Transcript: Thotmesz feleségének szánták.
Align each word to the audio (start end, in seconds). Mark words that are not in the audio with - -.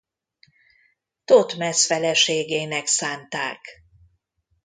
Thotmesz 1.25 1.85
feleségének 1.85 2.85
szánták. 2.87 3.65